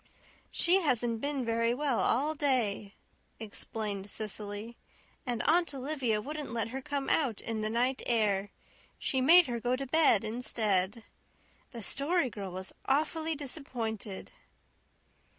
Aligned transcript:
"She 0.49 0.81
hasn't 0.81 1.21
been 1.21 1.45
very 1.45 1.75
well 1.75 1.99
all 1.99 2.33
day," 2.33 2.95
explained 3.39 4.09
Cecily, 4.09 4.75
"and 5.27 5.43
Aunt 5.43 5.71
Olivia 5.75 6.19
wouldn't 6.19 6.51
let 6.51 6.69
her 6.69 6.81
come 6.81 7.07
out 7.07 7.39
in 7.39 7.61
the 7.61 7.69
night 7.69 8.01
air. 8.07 8.49
She 8.97 9.21
made 9.21 9.45
her 9.45 9.59
go 9.59 9.75
to 9.75 9.85
bed 9.85 10.23
instead. 10.23 11.03
The 11.69 11.83
Story 11.83 12.31
Girl 12.31 12.51
was 12.51 12.73
awfully 12.85 13.35
disappointed." 13.35 14.31